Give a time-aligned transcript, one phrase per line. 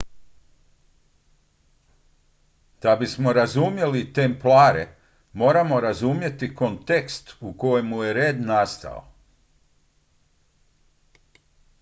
[2.81, 4.85] da bismo razumjeli templare
[5.33, 9.05] moramo razumjeti kontekst u kojem je red nastao